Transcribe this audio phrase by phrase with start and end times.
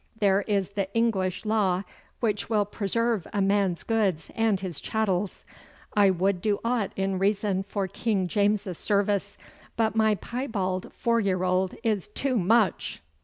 [0.19, 1.83] There is the English law,
[2.21, 5.45] which will preserve a man's goods and his chattels.
[5.95, 9.37] I would do aught in reason for King James's service,
[9.77, 13.03] but my piebald four year old is too much.